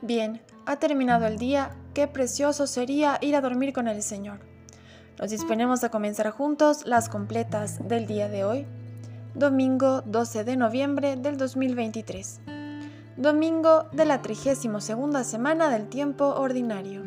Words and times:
Bien, 0.00 0.40
ha 0.64 0.76
terminado 0.76 1.26
el 1.26 1.38
día, 1.38 1.70
qué 1.92 2.06
precioso 2.06 2.68
sería 2.68 3.18
ir 3.20 3.34
a 3.34 3.40
dormir 3.40 3.72
con 3.72 3.88
el 3.88 4.02
Señor. 4.02 4.38
Nos 5.18 5.30
disponemos 5.30 5.82
a 5.82 5.90
comenzar 5.90 6.30
juntos 6.30 6.86
las 6.86 7.08
completas 7.08 7.88
del 7.88 8.06
día 8.06 8.28
de 8.28 8.44
hoy, 8.44 8.66
domingo 9.34 10.02
12 10.02 10.44
de 10.44 10.56
noviembre 10.56 11.16
del 11.16 11.36
2023, 11.36 12.40
domingo 13.16 13.88
de 13.90 14.04
la 14.04 14.22
32 14.22 15.26
semana 15.26 15.68
del 15.68 15.88
tiempo 15.88 16.26
ordinario. 16.26 17.02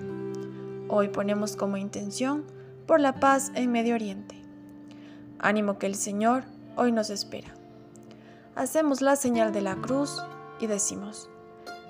Hoy 0.89 1.07
ponemos 1.07 1.55
como 1.55 1.77
intención 1.77 2.43
por 2.87 2.99
la 2.99 3.21
paz 3.21 3.53
en 3.55 3.71
Medio 3.71 3.95
Oriente. 3.95 4.35
Ánimo 5.39 5.79
que 5.79 5.87
el 5.87 5.95
Señor 5.95 6.43
hoy 6.75 6.91
nos 6.91 7.09
espera. 7.09 7.53
Hacemos 8.55 8.99
la 8.99 9.15
señal 9.15 9.53
de 9.53 9.61
la 9.61 9.77
cruz 9.77 10.21
y 10.59 10.67
decimos, 10.67 11.29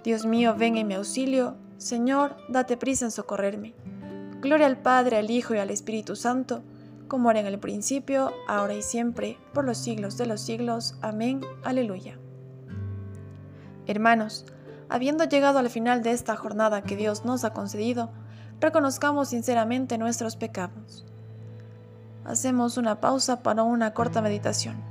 Dios 0.03 0.25
mío, 0.25 0.55
ven 0.57 0.77
en 0.77 0.87
mi 0.87 0.95
auxilio, 0.95 1.55
Señor, 1.77 2.35
date 2.49 2.75
prisa 2.75 3.05
en 3.05 3.11
socorrerme. 3.11 3.75
Gloria 4.39 4.65
al 4.65 4.77
Padre, 4.77 5.17
al 5.17 5.29
Hijo 5.29 5.53
y 5.53 5.59
al 5.59 5.69
Espíritu 5.69 6.15
Santo, 6.15 6.63
como 7.07 7.29
era 7.29 7.39
en 7.39 7.45
el 7.45 7.59
principio, 7.59 8.31
ahora 8.47 8.73
y 8.73 8.81
siempre, 8.81 9.37
por 9.53 9.65
los 9.65 9.77
siglos 9.77 10.17
de 10.17 10.25
los 10.25 10.41
siglos. 10.41 10.95
Amén. 11.01 11.41
Aleluya. 11.63 12.17
Hermanos, 13.85 14.45
habiendo 14.89 15.25
llegado 15.25 15.59
al 15.59 15.69
final 15.69 16.01
de 16.01 16.11
esta 16.11 16.35
jornada 16.35 16.81
que 16.81 16.95
Dios 16.95 17.23
nos 17.25 17.43
ha 17.43 17.53
concedido, 17.53 18.09
reconozcamos 18.59 19.29
sinceramente 19.29 19.97
nuestros 19.99 20.35
pecados. 20.35 21.05
Hacemos 22.25 22.77
una 22.77 23.01
pausa 23.01 23.43
para 23.43 23.63
una 23.63 23.93
corta 23.93 24.21
meditación. 24.21 24.90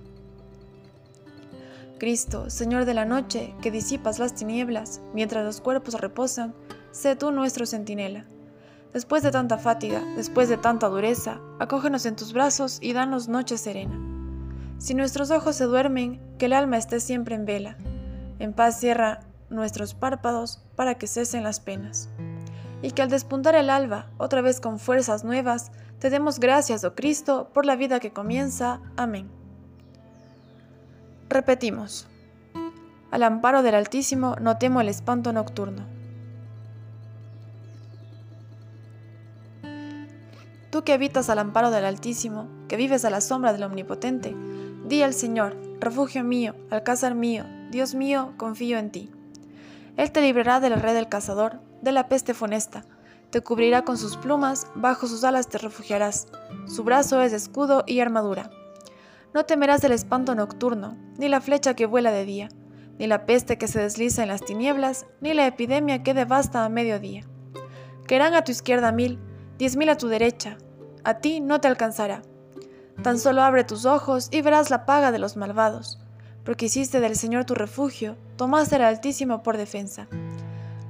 Cristo, 2.01 2.49
Señor 2.49 2.85
de 2.85 2.95
la 2.95 3.05
noche, 3.05 3.53
que 3.61 3.69
disipas 3.69 4.17
las 4.17 4.33
tinieblas, 4.33 5.01
mientras 5.13 5.45
los 5.45 5.61
cuerpos 5.61 6.01
reposan, 6.01 6.55
sé 6.89 7.15
tú 7.15 7.29
nuestro 7.29 7.67
centinela. 7.67 8.25
Después 8.91 9.21
de 9.21 9.29
tanta 9.29 9.59
fatiga, 9.59 10.03
después 10.15 10.49
de 10.49 10.57
tanta 10.57 10.87
dureza, 10.87 11.39
acógenos 11.59 12.07
en 12.07 12.15
tus 12.15 12.33
brazos 12.33 12.79
y 12.81 12.93
danos 12.93 13.27
noche 13.27 13.55
serena. 13.55 13.99
Si 14.79 14.95
nuestros 14.95 15.29
ojos 15.29 15.55
se 15.55 15.65
duermen, 15.65 16.19
que 16.39 16.47
el 16.47 16.53
alma 16.53 16.77
esté 16.77 16.99
siempre 16.99 17.35
en 17.35 17.45
vela. 17.45 17.77
En 18.39 18.53
paz 18.53 18.79
cierra 18.79 19.19
nuestros 19.51 19.93
párpados 19.93 20.65
para 20.75 20.95
que 20.95 21.05
cesen 21.05 21.43
las 21.43 21.59
penas. 21.59 22.09
Y 22.81 22.93
que 22.93 23.03
al 23.03 23.11
despuntar 23.11 23.53
el 23.53 23.69
alba, 23.69 24.09
otra 24.17 24.41
vez 24.41 24.59
con 24.59 24.79
fuerzas 24.79 25.23
nuevas, 25.23 25.71
te 25.99 26.09
demos 26.09 26.39
gracias, 26.39 26.83
oh 26.83 26.95
Cristo, 26.95 27.51
por 27.53 27.67
la 27.67 27.75
vida 27.75 27.99
que 27.99 28.11
comienza. 28.11 28.81
Amén. 28.97 29.40
Repetimos. 31.31 32.07
Al 33.09 33.23
amparo 33.23 33.63
del 33.63 33.75
Altísimo 33.75 34.35
no 34.41 34.57
temo 34.57 34.81
el 34.81 34.89
espanto 34.89 35.31
nocturno. 35.31 35.85
Tú 40.71 40.83
que 40.83 40.91
habitas 40.91 41.29
al 41.29 41.39
amparo 41.39 41.71
del 41.71 41.85
Altísimo, 41.85 42.49
que 42.67 42.75
vives 42.75 43.05
a 43.05 43.09
la 43.09 43.21
sombra 43.21 43.53
del 43.53 43.63
Omnipotente, 43.63 44.35
di 44.85 45.03
al 45.03 45.13
Señor, 45.13 45.55
refugio 45.79 46.25
mío, 46.25 46.53
alcázar 46.69 47.15
mío, 47.15 47.45
Dios 47.69 47.95
mío, 47.95 48.33
confío 48.35 48.77
en 48.77 48.91
ti. 48.91 49.09
Él 49.95 50.11
te 50.11 50.19
librará 50.19 50.59
de 50.59 50.69
la 50.69 50.75
red 50.75 50.95
del 50.95 51.07
cazador, 51.07 51.61
de 51.81 51.93
la 51.93 52.09
peste 52.09 52.33
funesta, 52.33 52.83
te 53.29 53.39
cubrirá 53.39 53.85
con 53.85 53.97
sus 53.97 54.17
plumas, 54.17 54.67
bajo 54.75 55.07
sus 55.07 55.23
alas 55.23 55.47
te 55.47 55.59
refugiarás, 55.59 56.27
su 56.67 56.83
brazo 56.83 57.21
es 57.21 57.31
escudo 57.31 57.85
y 57.87 58.01
armadura. 58.01 58.51
No 59.33 59.45
temerás 59.45 59.83
el 59.85 59.93
espanto 59.93 60.35
nocturno, 60.35 60.97
ni 61.17 61.29
la 61.29 61.39
flecha 61.39 61.73
que 61.73 61.85
vuela 61.85 62.11
de 62.11 62.25
día, 62.25 62.49
ni 62.99 63.07
la 63.07 63.25
peste 63.25 63.57
que 63.57 63.69
se 63.69 63.79
desliza 63.79 64.23
en 64.23 64.27
las 64.27 64.41
tinieblas, 64.41 65.05
ni 65.21 65.33
la 65.33 65.47
epidemia 65.47 66.03
que 66.03 66.13
devasta 66.13 66.65
a 66.65 66.69
mediodía. 66.69 67.23
Querrán 68.07 68.33
a 68.33 68.43
tu 68.43 68.51
izquierda 68.51 68.91
mil, 68.91 69.19
diez 69.57 69.77
mil 69.77 69.87
a 69.89 69.97
tu 69.97 70.09
derecha, 70.09 70.57
a 71.05 71.15
ti 71.19 71.39
no 71.39 71.61
te 71.61 71.69
alcanzará. 71.69 72.23
Tan 73.03 73.17
solo 73.19 73.41
abre 73.41 73.63
tus 73.63 73.85
ojos 73.85 74.27
y 74.31 74.41
verás 74.41 74.69
la 74.69 74.85
paga 74.85 75.13
de 75.13 75.19
los 75.19 75.37
malvados, 75.37 75.99
porque 76.43 76.65
hiciste 76.65 76.99
del 76.99 77.15
Señor 77.15 77.45
tu 77.45 77.55
refugio, 77.55 78.17
tomaste 78.35 78.75
al 78.75 78.83
Altísimo 78.83 79.43
por 79.43 79.55
defensa. 79.55 80.07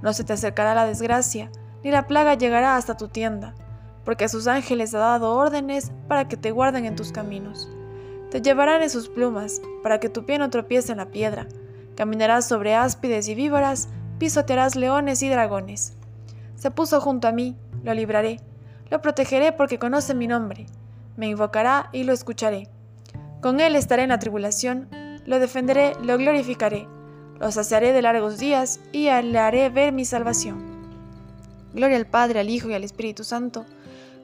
No 0.01 0.13
se 0.13 0.23
te 0.23 0.33
acercará 0.33 0.73
la 0.73 0.87
desgracia, 0.87 1.51
ni 1.83 1.91
la 1.91 2.07
plaga 2.07 2.33
llegará 2.33 2.75
hasta 2.75 2.97
tu 2.97 3.07
tienda, 3.07 3.53
porque 4.03 4.25
a 4.25 4.29
sus 4.29 4.47
ángeles 4.47 4.95
ha 4.95 4.99
dado 4.99 5.35
órdenes 5.35 5.91
para 6.07 6.27
que 6.27 6.37
te 6.37 6.49
guarden 6.49 6.85
en 6.85 6.95
tus 6.95 7.11
caminos. 7.11 7.69
Te 8.31 8.41
llevarán 8.41 8.81
en 8.81 8.89
sus 8.89 9.09
plumas, 9.09 9.61
para 9.83 9.99
que 9.99 10.07
tu 10.07 10.25
pie 10.25 10.39
no 10.39 10.49
tropiece 10.49 10.93
en 10.93 10.99
la 10.99 11.11
piedra. 11.11 11.47
Caminarás 11.95 12.47
sobre 12.47 12.75
áspides 12.75 13.27
y 13.27 13.35
víboras, 13.35 13.89
pisotearás 14.19 14.77
leones 14.77 15.21
y 15.21 15.27
dragones. 15.27 15.93
Se 16.55 16.71
puso 16.71 17.01
junto 17.01 17.27
a 17.27 17.33
mí, 17.33 17.57
lo 17.83 17.93
libraré. 17.93 18.39
Lo 18.89 19.01
protegeré 19.01 19.51
porque 19.51 19.79
conoce 19.79 20.15
mi 20.15 20.27
nombre. 20.27 20.65
Me 21.17 21.27
invocará 21.27 21.89
y 21.91 22.05
lo 22.05 22.13
escucharé. 22.13 22.69
Con 23.41 23.59
él 23.59 23.75
estaré 23.75 24.03
en 24.03 24.09
la 24.09 24.19
tribulación, 24.19 24.87
lo 25.25 25.39
defenderé, 25.39 25.93
lo 26.01 26.17
glorificaré. 26.17 26.87
Lo 27.37 27.51
saciaré 27.51 27.91
de 27.91 28.01
largos 28.01 28.37
días 28.37 28.79
y 28.93 29.09
le 29.09 29.39
haré 29.39 29.69
ver 29.69 29.91
mi 29.91 30.05
salvación. 30.05 30.63
Gloria 31.73 31.97
al 31.97 32.07
Padre, 32.07 32.39
al 32.39 32.49
Hijo 32.49 32.69
y 32.69 32.75
al 32.75 32.85
Espíritu 32.85 33.25
Santo 33.25 33.65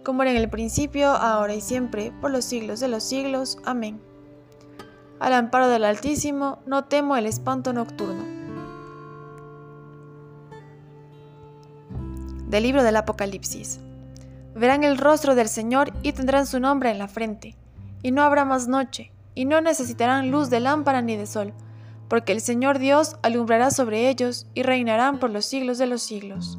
como 0.08 0.22
era 0.22 0.32
en 0.32 0.38
el 0.38 0.50
principio, 0.50 1.10
ahora 1.10 1.54
y 1.54 1.60
siempre, 1.60 2.14
por 2.22 2.32
los 2.32 2.46
siglos 2.46 2.80
de 2.80 2.88
los 2.88 3.04
siglos. 3.04 3.58
Amén. 3.66 4.00
Al 5.20 5.34
amparo 5.34 5.68
del 5.68 5.84
Altísimo, 5.84 6.60
no 6.66 6.86
temo 6.86 7.18
el 7.18 7.26
espanto 7.26 7.74
nocturno. 7.74 8.24
Del 12.48 12.64
libro 12.64 12.84
del 12.84 12.96
Apocalipsis. 12.96 13.82
Verán 14.56 14.86
el 14.86 14.98
rostro 14.98 15.36
del 15.36 15.50
Señor 15.50 15.92
y 16.04 16.14
tendrán 16.14 16.48
su 16.48 16.62
nombre 16.62 16.90
en 16.90 17.00
la 17.00 17.10
frente, 17.10 17.58
y 18.02 18.12
no 18.12 18.22
habrá 18.22 18.46
más 18.46 18.70
noche, 18.70 19.12
y 19.36 19.44
no 19.44 19.60
necesitarán 19.60 20.32
luz 20.32 20.50
de 20.50 20.62
lámpara 20.62 21.02
ni 21.02 21.18
de 21.18 21.28
sol, 21.28 21.54
porque 22.08 22.32
el 22.32 22.40
Señor 22.40 22.80
Dios 22.80 23.18
alumbrará 23.24 23.72
sobre 23.72 24.08
ellos 24.08 24.48
y 24.54 24.64
reinarán 24.64 25.20
por 25.20 25.32
los 25.32 25.46
siglos 25.46 25.78
de 25.78 25.88
los 25.88 26.02
siglos. 26.02 26.58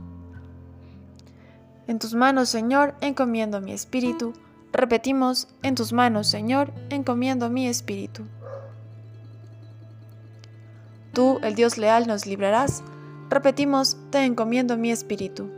En 1.89 1.99
tus 1.99 2.15
manos, 2.15 2.51
Señor, 2.51 2.95
encomiendo 3.01 3.63
mi 3.63 3.73
espíritu. 3.73 4.35
Repetimos, 4.73 5.49
en 5.63 5.75
tus 5.75 5.95
manos, 5.95 6.27
Señor, 6.27 6.71
encomiendo 6.91 7.49
mi 7.49 7.67
espíritu. 7.67 8.25
Tú, 11.15 11.39
el 11.43 11.55
Dios 11.55 11.79
leal, 11.79 12.07
nos 12.07 12.27
librarás. 12.27 12.83
Repetimos, 13.31 13.97
te 14.11 14.23
encomiendo 14.27 14.77
mi 14.77 14.91
espíritu. 14.91 15.49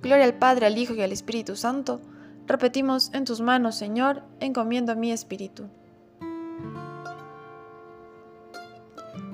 Gloria 0.00 0.24
al 0.24 0.34
Padre, 0.34 0.66
al 0.66 0.78
Hijo 0.78 0.94
y 0.94 1.02
al 1.02 1.10
Espíritu 1.10 1.56
Santo. 1.56 2.00
Repetimos, 2.46 3.12
en 3.14 3.24
tus 3.24 3.40
manos, 3.40 3.74
Señor, 3.74 4.22
encomiendo 4.38 4.94
mi 4.94 5.10
espíritu. 5.10 5.64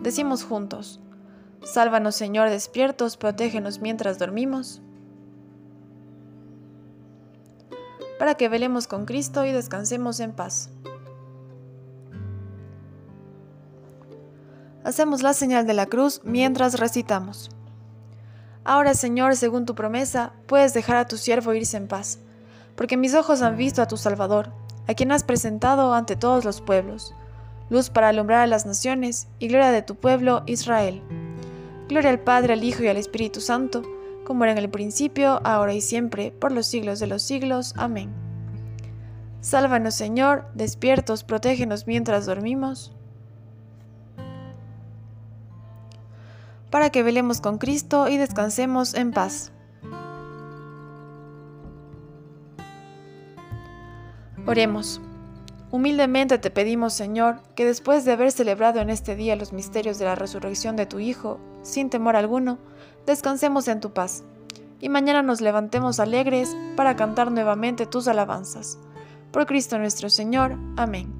Decimos 0.01 0.43
juntos, 0.43 1.01
Sálvanos, 1.63 2.15
Señor, 2.15 2.51
despiertos, 2.51 3.17
protégenos 3.17 3.81
mientras 3.81 4.19
dormimos, 4.19 4.81
para 8.19 8.35
que 8.35 8.49
velemos 8.49 8.87
con 8.87 9.05
Cristo 9.05 9.45
y 9.45 9.53
descansemos 9.53 10.21
en 10.21 10.33
paz. 10.33 10.71
Hacemos 14.85 15.23
la 15.23 15.35
señal 15.35 15.67
de 15.67 15.75
la 15.75 15.87
cruz 15.87 16.23
mientras 16.25 16.81
recitamos. 16.81 17.51
Ahora, 18.65 18.95
Señor, 18.95 19.37
según 19.37 19.67
tu 19.67 19.75
promesa, 19.75 20.33
puedes 20.47 20.75
dejar 20.75 20.97
a 20.97 21.07
tu 21.07 21.17
siervo 21.17 21.55
irse 21.55 21.77
en 21.77 21.89
paz, 21.89 22.19
porque 22.77 22.97
mis 22.97 23.15
ojos 23.15 23.43
han 23.43 23.57
visto 23.57 23.83
a 23.83 23.89
tu 23.89 23.97
Salvador, 23.97 24.53
a 24.87 24.95
quien 24.95 25.13
has 25.13 25.25
presentado 25.25 25.93
ante 25.95 26.17
todos 26.17 26.45
los 26.45 26.61
pueblos, 26.61 27.15
luz 27.71 27.91
para 27.91 28.09
alumbrar 28.09 28.41
a 28.41 28.47
las 28.47 28.67
naciones 28.67 29.29
y 29.39 29.49
gloria 29.49 29.71
de 29.71 29.83
tu 29.83 29.95
pueblo 29.95 30.43
Israel. 30.47 31.03
Gloria 31.89 32.11
al 32.11 32.21
Padre, 32.21 32.53
al 32.53 32.65
Hijo 32.65 32.83
y 32.83 32.89
al 32.89 32.99
Espíritu 32.99 33.41
Santo, 33.41 33.83
como 34.25 34.45
era 34.45 34.53
en 34.53 34.59
el 34.59 34.69
principio, 34.69 35.41
ahora 35.43 35.73
y 35.73 35.81
siempre, 35.81 36.33
por 36.33 36.53
los 36.53 36.67
siglos 36.67 37.01
de 37.01 37.07
los 37.07 37.23
siglos. 37.23 37.73
Amén. 37.77 38.11
Sálvanos 39.41 39.95
Señor, 39.95 40.45
despiertos, 40.55 41.25
protégenos 41.25 41.87
mientras 41.87 42.27
dormimos. 42.27 42.93
Para 46.71 46.91
que 46.91 47.03
velemos 47.03 47.41
con 47.41 47.57
Cristo 47.57 48.09
y 48.09 48.19
descansemos 48.19 48.93
en 48.93 49.13
paz. 49.13 49.53
Oremos. 54.47 55.01
Humildemente 55.71 56.39
te 56.39 56.51
pedimos, 56.51 56.95
Señor, 56.95 57.41
que 57.55 57.67
después 57.67 58.07
de 58.07 58.13
haber 58.13 58.33
celebrado 58.33 58.81
en 58.81 58.89
este 58.89 59.17
día 59.17 59.37
los 59.37 59.53
misterios 59.53 59.99
de 59.99 60.07
la 60.07 60.15
resurrección 60.15 60.77
de 60.77 60.87
tu 60.87 60.99
Hijo, 60.99 61.39
sin 61.63 61.91
temor 61.91 62.17
alguno, 62.17 62.59
descansemos 63.05 63.69
en 63.69 63.81
tu 63.81 63.93
paz, 63.93 64.25
y 64.81 64.89
mañana 64.89 65.23
nos 65.23 65.43
levantemos 65.43 66.01
alegres 66.01 66.57
para 66.75 66.97
cantar 66.97 67.31
nuevamente 67.31 67.85
tus 67.85 68.09
alabanzas. 68.09 68.79
Por 69.31 69.45
Cristo 69.45 69.79
nuestro 69.79 70.09
Señor. 70.09 70.57
Amén. 70.77 71.13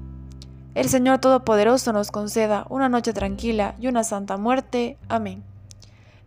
El 0.73 0.89
Señor 0.89 1.19
Todopoderoso 1.19 1.93
nos 1.93 2.09
conceda 2.09 2.65
una 2.69 2.89
noche 2.89 3.13
tranquila 3.13 3.75
y 3.79 3.87
una 3.87 4.03
santa 4.03 4.37
muerte. 4.37 4.97
Amén. 5.09 5.43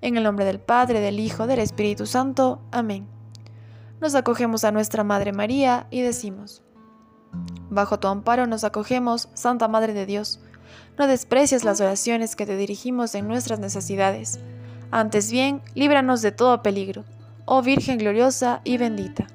En 0.01 0.17
el 0.17 0.23
nombre 0.23 0.45
del 0.45 0.61
Padre, 0.61 1.01
del 1.01 1.19
Hijo, 1.19 1.49
del 1.49 1.59
Espíritu 1.59 2.07
Santo. 2.07 2.61
Amén. 2.71 3.07
Nos 4.01 4.15
acogemos 4.15 4.63
a 4.63 4.71
nuestra 4.71 5.03
Madre 5.03 5.33
María 5.33 5.87
y 5.91 6.03
decimos, 6.03 6.63
Bajo 7.71 7.99
tu 7.99 8.09
amparo 8.09 8.47
nos 8.47 8.65
acogemos, 8.65 9.29
Santa 9.35 9.69
Madre 9.69 9.95
de 9.95 10.07
Dios. 10.07 10.41
No 10.99 11.07
desprecias 11.07 11.65
las 11.65 11.81
oraciones 11.81 12.37
que 12.37 12.47
te 12.47 12.57
dirigimos 12.57 13.15
en 13.15 13.29
nuestras 13.29 13.59
necesidades. 13.59 14.41
Antes 14.91 15.33
bien, 15.33 15.63
líbranos 15.75 16.21
de 16.21 16.33
todo 16.33 16.63
peligro, 16.63 17.05
oh 17.47 17.63
Virgen 17.63 17.99
gloriosa 17.99 18.61
y 18.65 18.77
bendita. 18.77 19.27